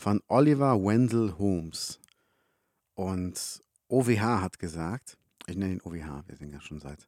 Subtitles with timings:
[0.00, 2.00] von Oliver Wendell Holmes.
[2.94, 7.06] Und OWH hat gesagt, ich nenne ihn OWH, wir sind ja schon seit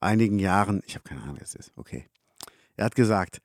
[0.00, 2.06] einigen Jahren, ich habe keine Ahnung, wer es ist, okay.
[2.76, 3.40] Er hat gesagt,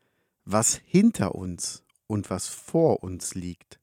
[0.46, 3.80] was hinter uns und was vor uns liegt,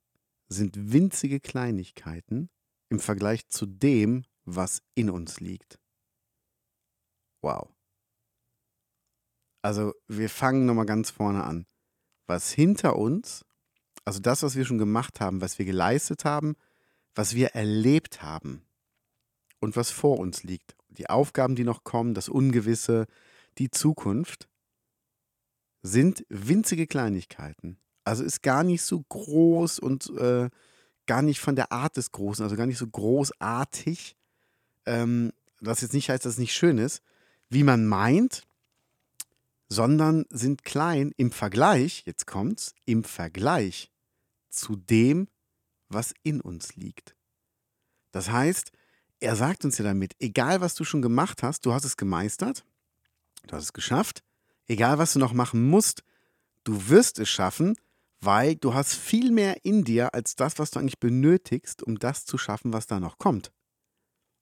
[0.49, 2.51] sind winzige Kleinigkeiten
[2.91, 5.79] im Vergleich zu dem, was in uns liegt.
[7.41, 7.71] Wow.
[9.63, 11.67] Also wir fangen nochmal ganz vorne an.
[12.27, 13.45] Was hinter uns,
[14.05, 16.57] also das, was wir schon gemacht haben, was wir geleistet haben,
[17.15, 18.63] was wir erlebt haben
[19.61, 23.07] und was vor uns liegt, die Aufgaben, die noch kommen, das Ungewisse,
[23.59, 24.49] die Zukunft,
[25.83, 27.79] sind winzige Kleinigkeiten.
[28.05, 30.51] Also ist gar nicht so groß und äh,
[31.07, 34.17] gar nicht von der Art des Großen, also gar nicht so großartig,
[34.87, 37.03] ähm, was jetzt nicht heißt, dass es nicht schön ist,
[37.49, 38.45] wie man meint,
[39.71, 43.91] sondern sind klein im Vergleich, jetzt kommt's, im Vergleich
[44.51, 45.29] zu dem,
[45.89, 47.17] was in uns liegt.
[48.11, 48.73] Das heißt,
[49.21, 52.65] er sagt uns ja damit, egal was du schon gemacht hast, du hast es gemeistert,
[53.47, 54.25] du hast es geschafft,
[54.67, 56.03] egal was du noch machen musst,
[56.65, 57.77] du wirst es schaffen,
[58.21, 62.25] weil du hast viel mehr in dir als das, was du eigentlich benötigst, um das
[62.25, 63.53] zu schaffen, was da noch kommt.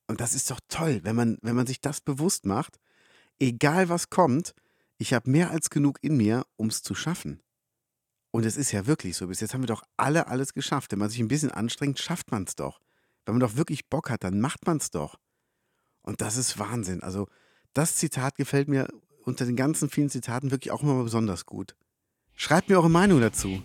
[0.06, 2.80] Und das ist doch toll, wenn man, wenn man sich das bewusst macht,
[3.38, 4.54] egal was kommt,
[4.98, 7.40] ich habe mehr als genug in mir, um es zu schaffen.
[8.30, 9.28] Und es ist ja wirklich so.
[9.28, 10.92] Bis jetzt haben wir doch alle alles geschafft.
[10.92, 12.80] Wenn man sich ein bisschen anstrengt, schafft man es doch.
[13.24, 15.18] Wenn man doch wirklich Bock hat, dann macht man es doch.
[16.02, 17.02] Und das ist Wahnsinn.
[17.02, 17.26] Also,
[17.72, 18.88] das Zitat gefällt mir
[19.24, 21.76] unter den ganzen vielen Zitaten wirklich auch immer besonders gut.
[22.34, 23.62] Schreibt mir eure Meinung dazu.